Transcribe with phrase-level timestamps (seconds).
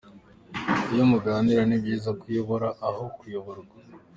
[0.93, 3.75] Iyo muganira, ni byiza ko uyobora aho kuyoborwa.